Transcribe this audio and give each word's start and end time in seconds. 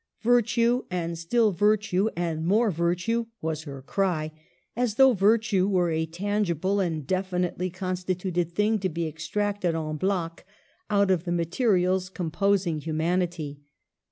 "Virtue" 0.21 0.83
and 0.89 1.15
still 1.15 1.51
"virtue" 1.51 2.09
and 2.15 2.43
more 2.43 2.71
"virtue" 2.71 3.27
was 3.39 3.65
her 3.65 3.83
cry, 3.83 4.31
as 4.75 4.95
though" 4.95 5.13
virtue" 5.13 5.67
were 5.69 5.91
a 5.91 6.07
tangible 6.07 6.79
and 6.79 7.05
definitely 7.05 7.69
constituted 7.69 8.51
thing 8.51 8.79
to 8.79 8.89
be 8.89 9.07
extracted 9.07 9.75
en 9.75 9.97
bloc 9.97 10.43
out 10.89 11.11
of 11.11 11.23
the 11.25 11.31
materials 11.31 12.09
composing 12.09 12.79
humanity. 12.79 13.61